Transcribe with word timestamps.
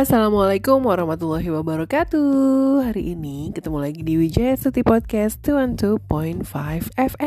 Assalamualaikum 0.00 0.80
warahmatullahi 0.80 1.52
wabarakatuh 1.52 2.88
Hari 2.88 3.12
ini 3.12 3.52
ketemu 3.52 3.84
lagi 3.84 4.00
di 4.00 4.16
Wijaya 4.16 4.56
Suti 4.56 4.80
Podcast 4.80 5.44
212.5 5.44 6.96
FM 6.96 7.20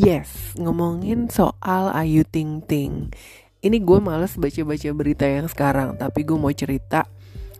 Yes, 0.00 0.56
ngomongin 0.56 1.28
soal 1.28 1.92
Ayu 1.92 2.24
Ting 2.24 2.64
Ting 2.64 3.12
Ini 3.60 3.76
gue 3.76 3.98
males 4.00 4.40
baca-baca 4.40 4.88
berita 4.96 5.28
yang 5.28 5.52
sekarang 5.52 6.00
Tapi 6.00 6.24
gue 6.24 6.40
mau 6.40 6.56
cerita 6.56 7.04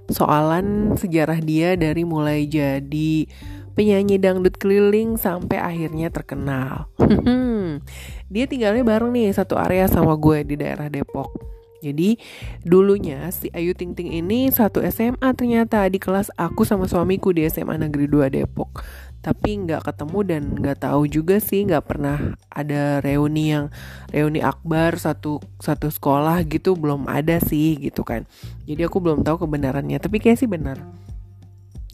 soalan 0.09 0.97
sejarah 0.97 1.45
dia 1.45 1.77
dari 1.77 2.09
mulai 2.09 2.49
jadi 2.49 3.29
penyanyi 3.77 4.17
dangdut 4.17 4.57
keliling 4.57 5.21
sampai 5.21 5.61
akhirnya 5.61 6.09
terkenal. 6.09 6.89
dia 8.33 8.49
tinggalnya 8.49 8.81
bareng 8.87 9.13
nih 9.13 9.37
satu 9.37 9.61
area 9.61 9.85
sama 9.85 10.17
gue 10.17 10.47
di 10.49 10.57
daerah 10.57 10.89
Depok. 10.89 11.56
Jadi 11.81 12.17
dulunya 12.65 13.29
si 13.33 13.53
Ayu 13.53 13.77
Ting 13.77 13.93
Ting 13.93 14.13
ini 14.13 14.49
satu 14.49 14.81
SMA 14.87 15.33
ternyata 15.37 15.85
di 15.91 16.01
kelas 16.01 16.33
aku 16.35 16.65
sama 16.65 16.89
suamiku 16.89 17.31
di 17.33 17.45
SMA 17.49 17.77
Negeri 17.77 18.07
2 18.09 18.33
Depok. 18.33 18.85
Tapi 19.21 19.67
nggak 19.67 19.91
ketemu 19.91 20.19
dan 20.23 20.43
nggak 20.55 20.87
tahu 20.87 21.11
juga 21.11 21.43
sih 21.43 21.67
nggak 21.67 21.85
pernah 21.85 22.39
ada 22.47 23.03
reuni 23.03 23.51
yang 23.51 23.75
reuni 24.15 24.39
akbar 24.39 24.95
satu 25.03 25.43
satu 25.59 25.91
sekolah 25.91 26.47
gitu 26.47 26.79
belum 26.79 27.11
ada 27.11 27.43
sih 27.43 27.75
gitu 27.83 28.07
kan. 28.07 28.23
Jadi 28.65 28.87
aku 28.87 29.03
belum 29.03 29.27
tahu 29.27 29.45
kebenarannya 29.45 29.99
tapi 29.99 30.23
kayak 30.23 30.39
sih 30.39 30.47
benar. 30.47 30.79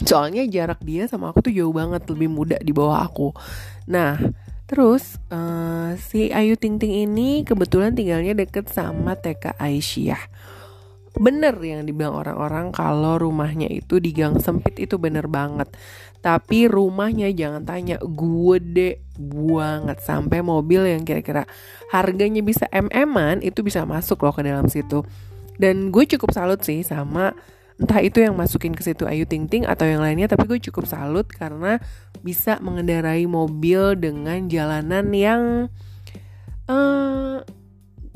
Soalnya 0.02 0.42
jarak 0.50 0.83
dia 0.83 1.06
sama 1.06 1.30
aku 1.30 1.46
tuh 1.46 1.55
jauh 1.55 1.70
banget 1.70 2.02
lebih 2.10 2.28
muda 2.28 2.58
di 2.58 2.74
bawah 2.74 3.06
aku. 3.06 3.30
Nah, 3.86 4.19
terus 4.72 5.20
uh, 5.28 5.92
si 6.00 6.32
Ayu 6.32 6.56
Ting 6.56 6.80
Ting 6.80 7.04
ini 7.04 7.44
kebetulan 7.44 7.92
tinggalnya 7.92 8.32
deket 8.32 8.72
sama 8.72 9.20
TK 9.20 9.60
Aisyah. 9.60 10.22
Bener 11.12 11.52
yang 11.60 11.84
dibilang 11.84 12.16
orang-orang 12.24 12.72
kalau 12.72 13.20
rumahnya 13.20 13.69
itu 13.69 14.00
di 14.00 14.16
gang 14.16 14.41
sempit 14.41 14.80
itu 14.80 14.97
bener 14.97 15.28
banget. 15.28 15.69
Tapi 16.24 16.72
rumahnya 16.72 17.28
jangan 17.36 17.69
tanya 17.69 18.00
gede 18.00 19.05
banget 19.20 20.00
sampai 20.00 20.41
mobil 20.41 20.88
yang 20.88 21.04
kira-kira 21.04 21.44
harganya 21.92 22.41
bisa 22.41 22.64
mm-an 22.72 23.44
itu 23.44 23.60
bisa 23.60 23.84
masuk 23.84 24.25
loh 24.25 24.32
ke 24.32 24.41
dalam 24.41 24.72
situ. 24.72 25.04
Dan 25.60 25.92
gue 25.92 26.08
cukup 26.16 26.32
salut 26.32 26.64
sih 26.64 26.80
sama 26.80 27.36
entah 27.81 28.01
itu 28.05 28.20
yang 28.20 28.37
masukin 28.37 28.77
ke 28.77 28.83
situ 28.84 29.09
Ayu 29.09 29.25
Ting 29.25 29.48
Ting 29.48 29.65
atau 29.65 29.89
yang 29.89 30.05
lainnya 30.05 30.28
tapi 30.28 30.45
gue 30.48 30.59
cukup 30.61 30.84
salut 30.84 31.25
karena 31.28 31.81
bisa 32.20 32.61
mengendarai 32.61 33.25
mobil 33.25 33.97
dengan 33.97 34.47
jalanan 34.51 35.09
yang 35.12 35.42
uh, 36.69 37.41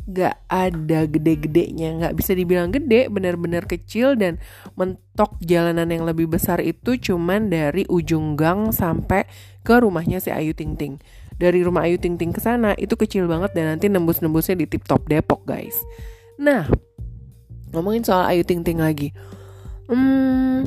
gak 0.07 0.39
ada 0.47 1.03
gede-gedenya 1.11 1.99
nggak 1.99 2.15
bisa 2.15 2.31
dibilang 2.31 2.71
gede 2.71 3.11
benar-benar 3.11 3.67
kecil 3.67 4.15
dan 4.15 4.39
mentok 4.79 5.35
jalanan 5.43 5.91
yang 5.91 6.07
lebih 6.07 6.31
besar 6.31 6.63
itu 6.63 6.95
cuman 6.95 7.51
dari 7.51 7.83
ujung 7.91 8.39
gang 8.39 8.71
sampai 8.71 9.27
ke 9.67 9.75
rumahnya 9.83 10.23
si 10.23 10.31
Ayu 10.31 10.55
Ting 10.55 10.79
Ting. 10.79 11.03
Dari 11.37 11.61
rumah 11.67 11.91
Ayu 11.91 11.99
Ting 11.99 12.15
Ting 12.15 12.31
ke 12.31 12.39
sana 12.39 12.79
itu 12.79 12.95
kecil 12.95 13.27
banget 13.27 13.51
dan 13.59 13.77
nanti 13.77 13.91
nembus-nembusnya 13.91 14.55
di 14.55 14.71
tip 14.71 14.87
top 14.87 15.11
Depok 15.11 15.43
guys. 15.43 15.75
Nah 16.39 16.71
ngomongin 17.75 18.07
soal 18.07 18.31
Ayu 18.31 18.47
Ting 18.47 18.63
Ting 18.63 18.79
lagi 18.79 19.11
Hmm, 19.87 20.67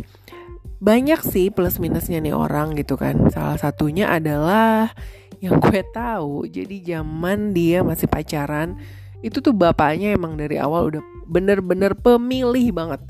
banyak 0.80 1.20
sih 1.28 1.52
plus 1.52 1.78
minusnya 1.78 2.24
nih 2.24 2.32
orang 2.32 2.76
gitu 2.80 2.96
kan. 2.96 3.28
Salah 3.32 3.60
satunya 3.60 4.08
adalah 4.08 4.96
yang 5.44 5.60
gue 5.64 5.84
tahu. 5.92 6.48
Jadi 6.48 6.84
zaman 6.84 7.52
dia 7.52 7.84
masih 7.84 8.08
pacaran, 8.08 8.80
itu 9.20 9.44
tuh 9.44 9.52
bapaknya 9.52 10.16
emang 10.16 10.40
dari 10.40 10.56
awal 10.56 10.96
udah 10.96 11.04
bener-bener 11.28 11.96
pemilih 12.00 12.72
banget. 12.72 13.02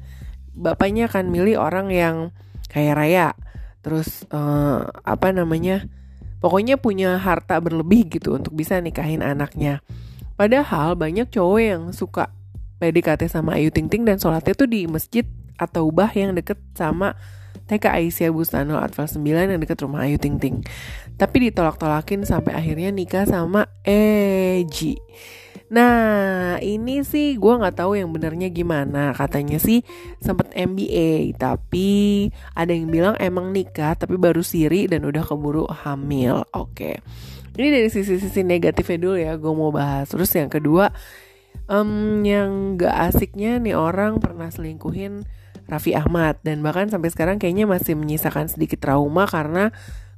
Bapaknya 0.58 1.08
akan 1.08 1.30
milih 1.30 1.62
orang 1.62 1.88
yang 1.94 2.16
kaya 2.70 2.94
raya, 2.94 3.28
terus 3.82 4.26
uh, 4.30 4.90
apa 5.06 5.32
namanya, 5.32 5.88
pokoknya 6.44 6.78
punya 6.78 7.18
harta 7.18 7.58
berlebih 7.62 8.20
gitu 8.20 8.36
untuk 8.38 8.54
bisa 8.58 8.78
nikahin 8.82 9.24
anaknya. 9.24 9.82
Padahal 10.36 10.96
banyak 10.96 11.30
cowok 11.32 11.60
yang 11.60 11.84
suka 11.92 12.32
PDKT 12.80 13.28
sama 13.28 13.60
Ayu 13.60 13.76
Ting 13.76 13.92
Ting 13.92 14.08
dan 14.08 14.18
sholatnya 14.18 14.56
tuh 14.56 14.68
di 14.68 14.88
masjid 14.88 15.28
atau 15.60 15.92
bah 15.92 16.10
yang 16.16 16.32
deket 16.32 16.58
sama 16.74 17.20
TK 17.70 17.86
Aisyah 17.86 18.34
Bustano 18.34 18.82
Atfal 18.82 19.06
9 19.06 19.22
yang 19.54 19.62
deket 19.62 19.78
rumah 19.86 20.10
Ayu 20.10 20.18
Ting 20.18 20.42
Ting. 20.42 20.66
Tapi 21.22 21.52
ditolak-tolakin 21.52 22.26
sampai 22.26 22.58
akhirnya 22.58 22.90
nikah 22.90 23.30
sama 23.30 23.70
Eji. 23.86 24.98
Nah 25.70 26.58
ini 26.66 27.06
sih 27.06 27.38
gue 27.38 27.54
nggak 27.54 27.78
tahu 27.78 27.94
yang 27.94 28.10
benernya 28.10 28.50
gimana 28.50 29.14
Katanya 29.14 29.62
sih 29.62 29.86
sempet 30.18 30.50
MBA 30.58 31.38
Tapi 31.38 32.26
ada 32.58 32.74
yang 32.74 32.90
bilang 32.90 33.14
emang 33.22 33.54
nikah 33.54 33.94
Tapi 33.94 34.18
baru 34.18 34.42
siri 34.42 34.90
dan 34.90 35.06
udah 35.06 35.22
keburu 35.22 35.70
hamil 35.70 36.42
Oke 36.58 37.06
Ini 37.54 37.70
dari 37.70 37.90
sisi-sisi 37.94 38.42
negatifnya 38.42 38.98
dulu 38.98 39.18
ya 39.22 39.38
Gue 39.38 39.54
mau 39.54 39.70
bahas 39.70 40.10
Terus 40.10 40.34
yang 40.34 40.50
kedua 40.50 40.90
um, 41.70 42.26
Yang 42.26 42.82
gak 42.82 42.96
asiknya 43.14 43.62
nih 43.62 43.78
orang 43.78 44.18
pernah 44.18 44.50
selingkuhin 44.50 45.22
Raffi 45.70 45.94
Ahmad 45.94 46.42
dan 46.42 46.66
bahkan 46.66 46.90
sampai 46.90 47.14
sekarang 47.14 47.38
kayaknya 47.38 47.70
masih 47.70 47.94
menyisakan 47.94 48.50
sedikit 48.50 48.82
trauma 48.82 49.30
karena 49.30 49.70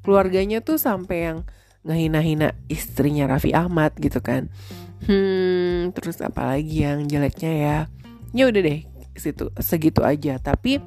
keluarganya 0.01 0.63
tuh 0.63 0.79
sampai 0.79 1.17
yang 1.27 1.37
ngehina-hina 1.83 2.55
istrinya 2.71 3.27
Raffi 3.27 3.51
Ahmad 3.51 3.91
gitu 3.99 4.23
kan. 4.23 4.47
Hmm, 5.05 5.91
terus 5.91 6.23
apalagi 6.23 6.87
yang 6.87 7.05
jeleknya 7.09 7.51
ya. 7.51 7.77
Ya 8.31 8.43
udah 8.47 8.61
deh, 8.63 8.87
situ 9.17 9.51
segitu 9.59 10.05
aja. 10.05 10.39
Tapi 10.39 10.79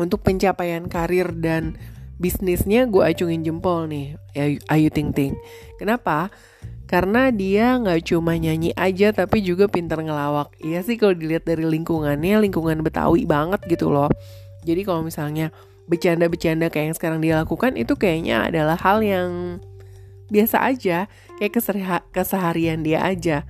untuk 0.00 0.24
pencapaian 0.24 0.88
karir 0.88 1.34
dan 1.36 1.76
bisnisnya 2.16 2.88
gue 2.88 3.04
acungin 3.04 3.44
jempol 3.44 3.92
nih 3.92 4.16
Ayu, 4.32 4.58
Ayu 4.72 4.88
Ting 4.88 5.12
Ting. 5.12 5.36
Kenapa? 5.76 6.32
Karena 6.86 7.34
dia 7.34 7.74
nggak 7.82 8.14
cuma 8.14 8.38
nyanyi 8.38 8.70
aja 8.78 9.10
tapi 9.10 9.42
juga 9.42 9.66
pintar 9.66 9.98
ngelawak. 9.98 10.54
Iya 10.62 10.86
sih 10.86 10.94
kalau 10.94 11.18
dilihat 11.18 11.42
dari 11.42 11.66
lingkungannya 11.66 12.46
lingkungan 12.46 12.78
betawi 12.86 13.26
banget 13.26 13.58
gitu 13.66 13.90
loh. 13.90 14.06
Jadi 14.62 14.86
kalau 14.86 15.02
misalnya 15.02 15.50
bercanda-bercanda 15.90 16.70
kayak 16.70 16.94
yang 16.94 16.96
sekarang 16.98 17.18
dia 17.22 17.42
lakukan 17.42 17.74
itu 17.74 17.94
kayaknya 17.98 18.46
adalah 18.50 18.78
hal 18.78 19.02
yang 19.02 19.58
biasa 20.30 20.62
aja. 20.62 21.10
Kayak 21.42 21.58
keseharian 22.14 22.86
dia 22.86 23.02
aja. 23.02 23.42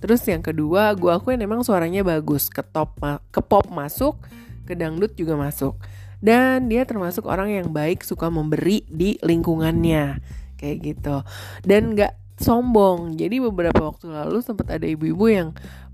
Terus 0.00 0.24
yang 0.24 0.40
kedua 0.40 0.96
gue 0.96 1.12
akuin 1.12 1.44
emang 1.44 1.60
suaranya 1.60 2.00
bagus. 2.00 2.48
Ke 2.48 2.64
top 2.64 2.96
ke 3.28 3.40
pop 3.44 3.68
masuk 3.68 4.16
ke 4.64 4.72
dangdut 4.72 5.12
juga 5.12 5.36
masuk. 5.36 5.76
Dan 6.24 6.72
dia 6.72 6.88
termasuk 6.88 7.28
orang 7.28 7.52
yang 7.52 7.68
baik 7.68 8.00
suka 8.00 8.32
memberi 8.32 8.82
di 8.88 9.20
lingkungannya. 9.20 10.24
Kayak 10.56 10.76
gitu. 10.82 11.16
Dan 11.62 11.92
nggak 11.94 12.27
sombong. 12.38 13.18
Jadi 13.18 13.42
beberapa 13.42 13.90
waktu 13.90 14.08
lalu 14.14 14.40
sempat 14.40 14.70
ada 14.70 14.86
ibu-ibu 14.86 15.26
yang 15.28 15.48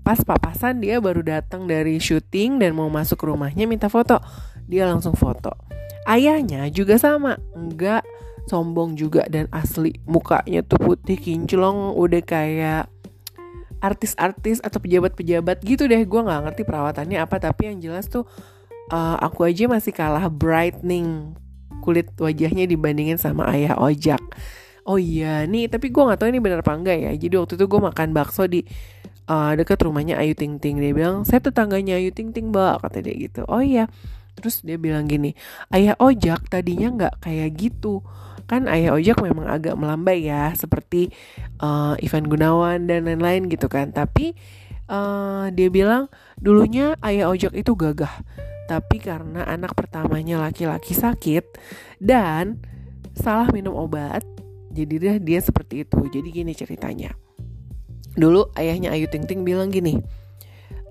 pas 0.05 0.21
papasan 0.21 0.79
dia 0.79 1.01
baru 1.01 1.25
datang 1.25 1.65
dari 1.65 1.97
syuting 1.97 2.61
dan 2.61 2.77
mau 2.77 2.87
masuk 2.87 3.25
rumahnya 3.25 3.65
minta 3.65 3.89
foto. 3.89 4.21
Dia 4.69 4.85
langsung 4.85 5.17
foto. 5.17 5.51
Ayahnya 6.05 6.69
juga 6.69 7.01
sama, 7.01 7.41
enggak 7.57 8.05
sombong 8.45 8.93
juga 8.93 9.25
dan 9.25 9.49
asli 9.49 9.97
mukanya 10.05 10.61
tuh 10.61 10.77
putih 10.77 11.17
kinclong 11.17 11.97
udah 11.97 12.21
kayak 12.21 12.85
artis-artis 13.81 14.61
atau 14.61 14.77
pejabat-pejabat 14.81 15.61
gitu 15.65 15.85
deh 15.85 16.01
gue 16.01 16.21
nggak 16.21 16.41
ngerti 16.49 16.61
perawatannya 16.65 17.21
apa 17.21 17.37
tapi 17.41 17.73
yang 17.73 17.77
jelas 17.81 18.09
tuh 18.09 18.25
uh, 18.89 19.17
aku 19.21 19.45
aja 19.45 19.69
masih 19.69 19.93
kalah 19.93 20.29
brightening 20.29 21.37
kulit 21.85 22.09
wajahnya 22.17 22.65
dibandingin 22.65 23.21
sama 23.21 23.45
ayah 23.53 23.77
ojak 23.77 24.21
oh 24.85 25.01
iya 25.01 25.43
nih 25.49 25.67
tapi 25.67 25.89
gue 25.89 26.01
nggak 26.01 26.19
tahu 26.21 26.29
ini 26.29 26.39
benar 26.39 26.61
apa 26.61 26.73
enggak 26.77 26.97
ya. 27.01 27.11
Jadi 27.17 27.35
waktu 27.35 27.53
itu 27.57 27.65
gue 27.65 27.81
makan 27.81 28.07
bakso 28.13 28.45
di 28.45 28.61
uh, 29.27 29.51
dekat 29.57 29.81
rumahnya 29.81 30.21
Ayu 30.21 30.37
Ting 30.37 30.61
Ting. 30.61 30.77
Dia 30.77 30.93
bilang 30.93 31.25
saya 31.25 31.41
tetangganya 31.41 31.97
Ayu 31.97 32.13
Ting 32.13 32.31
Ting 32.31 32.53
mbak 32.53 32.85
kata 32.85 33.01
dia 33.01 33.15
gitu. 33.17 33.43
Oh 33.49 33.61
iya. 33.61 33.89
Terus 34.35 34.61
dia 34.61 34.75
bilang 34.75 35.07
gini 35.07 35.31
ayah 35.71 35.95
ojak 35.97 36.47
tadinya 36.47 36.87
nggak 36.93 37.13
kayak 37.25 37.49
gitu. 37.57 38.05
Kan 38.45 38.69
ayah 38.69 38.93
ojak 38.93 39.17
memang 39.25 39.49
agak 39.49 39.73
melambai 39.73 40.21
ya 40.21 40.53
seperti 40.53 41.09
uh, 41.59 41.97
Ivan 41.97 42.29
Gunawan 42.29 42.85
dan 42.85 43.09
lain-lain 43.09 43.49
gitu 43.49 43.65
kan. 43.65 43.89
Tapi 43.89 44.37
uh, 44.91 45.49
dia 45.49 45.67
bilang 45.73 46.11
dulunya 46.37 46.93
ayah 47.01 47.33
ojak 47.33 47.57
itu 47.57 47.73
gagah 47.73 48.21
tapi 48.65 48.97
karena 48.97 49.45
anak 49.45 49.77
pertamanya 49.77 50.41
laki-laki 50.41 50.97
sakit 50.97 51.45
dan 52.01 52.57
salah 53.13 53.53
minum 53.53 53.77
obat 53.77 54.25
jadi 54.75 54.95
dia 54.99 55.13
dia 55.17 55.39
seperti 55.39 55.87
itu 55.87 55.99
jadi 56.11 56.27
gini 56.27 56.51
ceritanya 56.51 57.15
dulu 58.19 58.51
ayahnya 58.59 58.91
Ayu 58.91 59.07
Ting 59.07 59.23
Ting 59.23 59.47
bilang 59.47 59.71
gini 59.71 60.03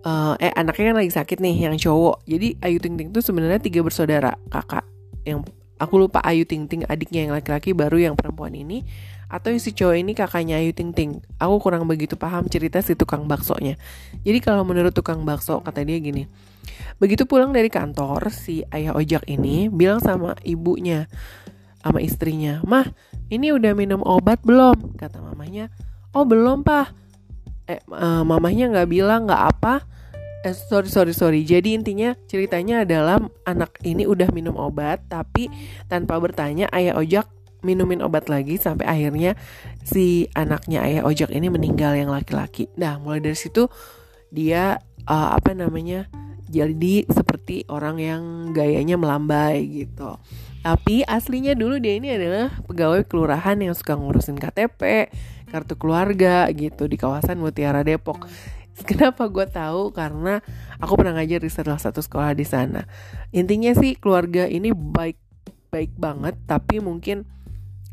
uh, 0.08 0.34
eh 0.40 0.52
anaknya 0.56 0.92
kan 0.92 0.96
lagi 1.04 1.12
sakit 1.12 1.38
nih 1.44 1.68
yang 1.68 1.76
cowok 1.76 2.24
jadi 2.24 2.56
Ayu 2.64 2.80
Ting 2.80 2.96
Ting 2.96 3.12
tuh 3.12 3.20
sebenarnya 3.20 3.60
tiga 3.60 3.84
bersaudara 3.84 4.40
kakak 4.48 4.88
yang 5.28 5.44
aku 5.76 5.94
lupa 6.00 6.24
Ayu 6.24 6.48
Ting 6.48 6.64
Ting 6.64 6.88
adiknya 6.88 7.28
yang 7.28 7.32
laki-laki 7.36 7.76
baru 7.76 8.00
yang 8.00 8.16
perempuan 8.16 8.56
ini 8.56 8.84
atau 9.34 9.50
si 9.58 9.74
cowok 9.74 9.96
ini 9.98 10.12
kakaknya 10.14 10.62
Ayu 10.62 10.70
Ting 10.70 10.94
Ting. 10.94 11.18
Aku 11.42 11.58
kurang 11.58 11.90
begitu 11.90 12.14
paham 12.14 12.46
cerita 12.46 12.78
si 12.84 12.94
tukang 12.94 13.26
baksonya. 13.26 13.74
Jadi 14.22 14.38
kalau 14.38 14.62
menurut 14.62 14.94
tukang 14.94 15.26
bakso 15.26 15.58
kata 15.58 15.82
dia 15.82 15.98
gini. 15.98 16.30
Begitu 17.02 17.26
pulang 17.26 17.50
dari 17.50 17.66
kantor, 17.66 18.30
si 18.30 18.62
ayah 18.70 18.94
ojek 18.94 19.26
ini 19.26 19.66
bilang 19.66 19.98
sama 19.98 20.38
ibunya, 20.46 21.10
sama 21.82 21.98
istrinya, 21.98 22.62
Mah, 22.62 22.86
ini 23.34 23.50
udah 23.50 23.74
minum 23.74 24.00
obat 24.06 24.38
belum? 24.46 24.94
Kata 24.94 25.18
mamanya, 25.18 25.68
Oh 26.14 26.22
belum 26.22 26.62
pak. 26.62 26.94
Eh, 27.66 27.82
uh, 27.90 28.22
mamahnya 28.22 28.70
nggak 28.70 28.88
bilang 28.88 29.26
nggak 29.26 29.44
apa. 29.58 29.82
Eh, 30.46 30.54
sorry 30.54 30.86
sorry 30.86 31.10
sorry. 31.10 31.40
Jadi 31.42 31.74
intinya 31.74 32.14
ceritanya 32.30 32.86
adalah 32.86 33.18
anak 33.42 33.82
ini 33.82 34.06
udah 34.06 34.30
minum 34.30 34.54
obat, 34.54 35.02
tapi 35.10 35.50
tanpa 35.90 36.14
bertanya 36.22 36.70
ayah 36.70 36.94
ojek 36.94 37.26
minumin 37.66 38.04
obat 38.04 38.30
lagi 38.30 38.60
sampai 38.60 38.84
akhirnya 38.86 39.34
si 39.82 40.28
anaknya 40.36 40.84
ayah 40.84 41.02
ojek 41.08 41.32
ini 41.34 41.50
meninggal 41.50 41.98
yang 41.98 42.12
laki-laki. 42.12 42.70
Nah 42.78 43.00
mulai 43.02 43.24
dari 43.24 43.34
situ 43.34 43.66
dia 44.30 44.78
uh, 45.08 45.34
apa 45.34 45.56
namanya 45.56 46.06
jadi 46.54 47.02
seperti 47.10 47.66
orang 47.66 47.98
yang 47.98 48.22
gayanya 48.54 48.94
melambai 48.94 49.66
gitu. 49.66 50.22
Tapi 50.62 51.02
aslinya 51.02 51.58
dulu 51.58 51.82
dia 51.82 51.98
ini 51.98 52.14
adalah 52.14 52.54
pegawai 52.64 53.02
kelurahan 53.04 53.58
yang 53.58 53.74
suka 53.74 53.98
ngurusin 53.98 54.38
KTP, 54.38 55.10
kartu 55.50 55.74
keluarga 55.74 56.46
gitu 56.54 56.86
di 56.86 56.94
kawasan 56.94 57.42
Mutiara 57.42 57.82
Depok. 57.82 58.30
Kenapa 58.88 59.26
gue 59.26 59.44
tahu? 59.50 59.90
Karena 59.90 60.38
aku 60.78 60.94
pernah 60.94 61.18
ngajar 61.18 61.42
di 61.42 61.50
salah 61.50 61.76
satu 61.82 61.98
sekolah 61.98 62.32
di 62.32 62.46
sana. 62.46 62.86
Intinya 63.34 63.74
sih 63.74 63.98
keluarga 63.98 64.46
ini 64.46 64.70
baik 64.70 65.18
baik 65.74 65.92
banget, 65.98 66.38
tapi 66.46 66.78
mungkin 66.78 67.26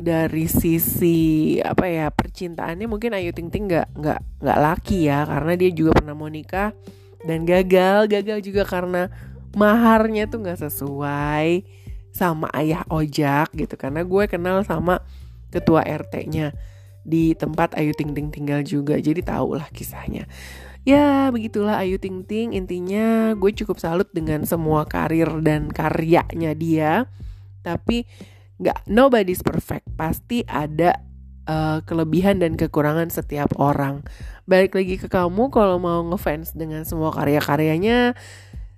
dari 0.02 0.50
sisi 0.50 1.58
apa 1.62 1.86
ya 1.86 2.10
percintaannya 2.10 2.90
mungkin 2.90 3.14
Ayu 3.14 3.36
Ting 3.38 3.54
Ting 3.54 3.70
nggak 3.70 3.94
nggak 3.94 4.20
nggak 4.42 4.60
laki 4.60 5.06
ya 5.06 5.30
karena 5.30 5.54
dia 5.54 5.70
juga 5.70 6.02
pernah 6.02 6.18
mau 6.18 6.26
nikah 6.26 6.74
dan 7.28 7.46
gagal 7.46 8.10
gagal 8.10 8.40
juga 8.42 8.64
karena 8.66 9.12
maharnya 9.56 10.26
tuh 10.28 10.42
nggak 10.42 10.62
sesuai 10.68 11.64
sama 12.12 12.52
ayah 12.56 12.84
ojak 12.92 13.52
gitu. 13.56 13.76
Karena 13.80 14.04
gue 14.04 14.24
kenal 14.28 14.64
sama 14.68 15.04
ketua 15.52 15.84
RT-nya 15.84 16.56
di 17.02 17.34
tempat 17.34 17.76
Ayu 17.80 17.96
Ting 17.96 18.14
Ting 18.14 18.30
tinggal 18.30 18.62
juga. 18.64 19.00
Jadi 19.00 19.24
tau 19.26 19.56
lah 19.58 19.68
kisahnya. 19.72 20.28
Ya 20.82 21.30
begitulah 21.30 21.80
Ayu 21.82 21.98
Ting 21.98 22.24
Ting. 22.28 22.54
Intinya 22.54 23.34
gue 23.36 23.52
cukup 23.54 23.80
salut 23.80 24.10
dengan 24.12 24.44
semua 24.48 24.86
karir 24.86 25.30
dan 25.44 25.72
karyanya 25.72 26.56
dia. 26.56 27.08
Tapi 27.62 28.06
nggak 28.62 28.86
nobody's 28.90 29.42
perfect. 29.42 29.88
Pasti 29.98 30.46
ada 30.46 31.11
uh, 31.48 31.80
kelebihan 31.86 32.42
dan 32.42 32.58
kekurangan 32.58 33.10
setiap 33.10 33.54
orang. 33.58 34.06
Balik 34.46 34.76
lagi 34.76 34.96
ke 34.98 35.08
kamu 35.08 35.54
kalau 35.54 35.78
mau 35.78 36.02
ngefans 36.12 36.54
dengan 36.58 36.84
semua 36.84 37.14
karya-karyanya 37.14 38.18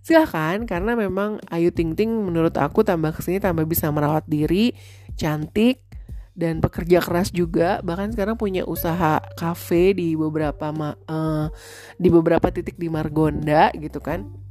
silahkan 0.03 0.67
karena 0.67 0.99
memang 0.99 1.39
Ayu 1.47 1.71
Ting 1.71 1.95
Ting 1.95 2.11
menurut 2.11 2.51
aku 2.59 2.83
tambah 2.83 3.15
ke 3.15 3.23
sini 3.23 3.39
tambah 3.39 3.63
bisa 3.63 3.87
merawat 3.87 4.27
diri 4.27 4.75
cantik 5.15 5.79
dan 6.35 6.59
pekerja 6.59 6.99
keras 6.99 7.31
juga. 7.31 7.79
Bahkan 7.81 8.11
sekarang 8.11 8.35
punya 8.35 8.67
usaha 8.67 9.23
kafe 9.39 9.95
di 9.95 10.19
beberapa 10.19 10.69
uh, 11.07 11.47
di 11.95 12.09
beberapa 12.11 12.51
titik 12.51 12.75
di 12.75 12.91
Margonda 12.91 13.71
gitu 13.79 14.03
kan 14.03 14.42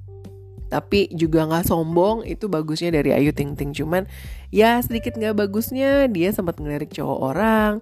tapi 0.72 1.12
juga 1.12 1.44
nggak 1.44 1.68
sombong 1.68 2.24
itu 2.24 2.48
bagusnya 2.48 2.96
dari 2.96 3.12
Ayu 3.12 3.36
Ting 3.36 3.52
Ting. 3.52 3.76
Cuman 3.76 4.08
ya 4.48 4.80
sedikit 4.80 5.20
nggak 5.20 5.36
bagusnya 5.36 6.08
dia 6.08 6.32
sempat 6.32 6.56
ngelirik 6.56 6.88
cowok 6.96 7.18
orang 7.20 7.72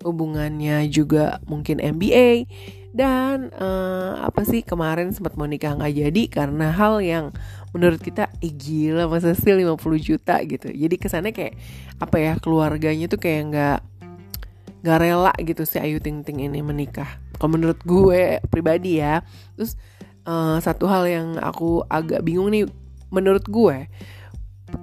hubungannya 0.00 0.88
juga 0.88 1.42
mungkin 1.44 1.82
MBA 1.82 2.46
dan 2.96 3.52
uh, 3.52 4.24
apa 4.24 4.46
sih 4.48 4.64
kemarin 4.64 5.12
sempat 5.12 5.36
mau 5.36 5.44
nikah 5.44 5.76
nggak 5.76 5.92
jadi 5.92 6.22
karena 6.32 6.72
hal 6.72 7.04
yang 7.04 7.36
menurut 7.76 8.00
kita 8.00 8.32
eh 8.40 8.48
gila 8.48 9.12
masa 9.12 9.36
sih 9.36 9.52
50 9.52 9.76
juta? 10.00 10.40
gitu. 10.40 10.72
Jadi 10.72 10.94
kesannya 10.96 11.36
kayak 11.36 11.54
apa 12.00 12.16
ya 12.16 12.32
keluarganya 12.40 13.12
tuh 13.12 13.20
kayak 13.20 13.42
nggak 13.52 13.78
nggak 14.78 14.98
rela 15.04 15.34
gitu 15.42 15.68
si 15.68 15.76
Ayu 15.76 16.00
Ting 16.00 16.24
Ting 16.24 16.40
ini 16.40 16.64
menikah. 16.64 17.20
Kalau 17.36 17.60
menurut 17.60 17.78
gue 17.84 18.40
pribadi 18.48 19.04
ya. 19.04 19.20
Terus 19.58 19.76
uh, 20.28 20.60
satu 20.60 20.84
hal 20.84 21.08
yang 21.08 21.28
aku 21.40 21.80
agak 21.88 22.20
bingung 22.20 22.52
nih 22.52 22.68
menurut 23.08 23.48
gue 23.48 23.88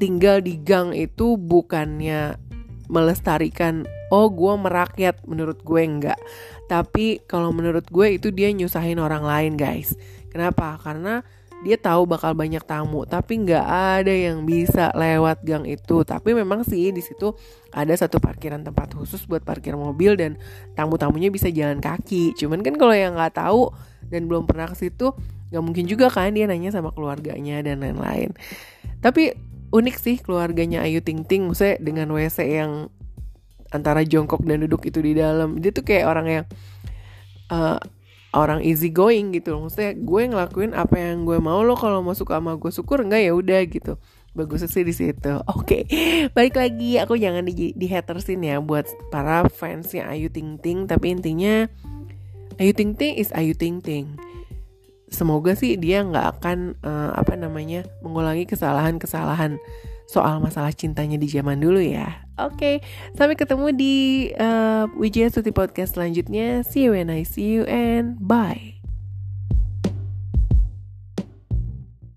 tinggal 0.01 0.41
di 0.41 0.57
gang 0.57 0.97
itu 0.97 1.37
bukannya 1.37 2.41
melestarikan 2.89 3.85
oh 4.09 4.29
gue 4.29 4.53
merakyat 4.57 5.21
menurut 5.25 5.61
gue 5.61 5.81
enggak. 5.81 6.19
Tapi 6.65 7.21
kalau 7.29 7.53
menurut 7.53 7.85
gue 7.89 8.17
itu 8.17 8.33
dia 8.33 8.49
nyusahin 8.49 8.97
orang 8.97 9.21
lain 9.25 9.53
guys. 9.57 9.93
Kenapa? 10.33 10.77
Karena 10.81 11.21
dia 11.63 11.79
tahu 11.79 12.03
bakal 12.03 12.35
banyak 12.35 12.61
tamu 12.67 13.07
tapi 13.07 13.41
nggak 13.41 13.65
ada 14.01 14.11
yang 14.11 14.43
bisa 14.43 14.91
lewat 14.91 15.45
gang 15.47 15.63
itu. 15.63 16.03
Tapi 16.03 16.35
memang 16.35 16.67
sih 16.67 16.91
di 16.91 16.99
situ 16.99 17.31
ada 17.71 17.93
satu 17.95 18.19
parkiran 18.19 18.65
tempat 18.65 18.97
khusus 18.97 19.23
buat 19.29 19.41
parkir 19.45 19.77
mobil 19.77 20.19
dan 20.19 20.35
tamu-tamunya 20.75 21.31
bisa 21.31 21.47
jalan 21.53 21.79
kaki. 21.79 22.35
Cuman 22.35 22.65
kan 22.65 22.75
kalau 22.75 22.93
yang 22.93 23.15
nggak 23.15 23.39
tahu 23.39 23.71
dan 24.09 24.27
belum 24.27 24.45
pernah 24.45 24.69
ke 24.69 24.75
situ 24.75 25.15
nggak 25.53 25.63
mungkin 25.63 25.85
juga 25.85 26.09
kan 26.09 26.33
dia 26.33 26.49
nanya 26.49 26.73
sama 26.73 26.91
keluarganya 26.91 27.63
dan 27.63 27.79
lain-lain. 27.79 28.33
Tapi 28.99 29.31
unik 29.71 29.95
sih 29.97 30.15
keluarganya 30.19 30.83
Ayu 30.83 30.99
Ting 31.01 31.23
Ting 31.25 31.49
maksudnya 31.49 31.79
dengan 31.79 32.11
WC 32.13 32.37
yang 32.45 32.89
antara 33.73 34.05
jongkok 34.05 34.45
dan 34.45 34.63
duduk 34.63 34.85
itu 34.85 34.99
di 35.01 35.17
dalam. 35.17 35.57
Dia 35.59 35.71
tuh 35.73 35.83
kayak 35.85 36.05
orang 36.05 36.27
yang 36.27 36.45
uh, 37.51 37.77
orang 38.35 38.61
easy 38.61 38.91
going 38.91 39.31
gitu 39.31 39.55
loh. 39.55 39.67
Maksudnya 39.67 39.95
gue 39.95 40.21
ngelakuin 40.29 40.71
apa 40.75 40.95
yang 40.99 41.23
gue 41.23 41.39
mau 41.39 41.63
lo 41.63 41.79
kalau 41.79 42.03
mau 42.03 42.13
suka 42.13 42.37
sama 42.37 42.59
gue 42.59 42.71
syukur 42.71 43.01
enggak 43.01 43.23
ya 43.23 43.31
udah 43.31 43.61
gitu. 43.65 43.93
Bagus 44.35 44.67
sih 44.67 44.83
di 44.83 44.91
situ. 44.91 45.33
Oke 45.55 45.87
okay. 45.87 46.29
balik 46.35 46.59
lagi. 46.59 46.99
Aku 46.99 47.15
jangan 47.15 47.47
di, 47.47 47.71
di 47.71 47.87
hatersin 47.87 48.43
ya 48.43 48.59
buat 48.59 48.85
para 49.09 49.47
fansnya 49.47 50.11
Ayu 50.11 50.27
Ting 50.27 50.59
Ting 50.59 50.85
tapi 50.85 51.15
intinya 51.15 51.65
Ayu 52.59 52.75
Ting 52.75 52.93
Ting 52.93 53.15
is 53.15 53.31
Ayu 53.31 53.55
Ting 53.55 53.79
Ting 53.79 54.19
semoga 55.15 55.53
sih 55.55 55.77
dia 55.77 56.01
nggak 56.03 56.27
akan 56.37 56.75
uh, 56.81 57.15
apa 57.15 57.37
namanya 57.37 57.85
mengulangi 58.01 58.43
kesalahan-kesalahan 58.49 59.61
soal 60.05 60.41
masalah 60.43 60.71
cintanya 60.75 61.17
di 61.17 61.27
zaman 61.29 61.59
dulu 61.59 61.81
ya. 61.81 62.25
Oke, 62.35 62.55
okay, 62.59 62.75
sampai 63.15 63.39
ketemu 63.39 63.71
di 63.71 63.95
uh, 64.35 64.91
Wijaya 64.99 65.31
Suti 65.31 65.55
Podcast 65.55 65.95
selanjutnya. 65.95 66.67
See 66.67 66.83
you 66.83 66.91
when 66.91 67.07
I 67.07 67.23
see 67.23 67.47
you 67.47 67.63
and 67.63 68.19
bye. 68.19 68.74